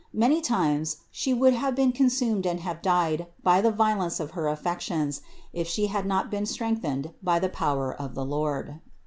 [0.15, 0.97] Many times
[1.27, 5.21] would She have been consumed and have died by the violence of her affections,
[5.53, 8.79] if She had not been strengthened by the power of the Lord.